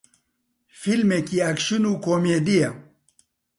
[0.79, 2.71] فیلمێکی ئەکشن و کۆمێدییە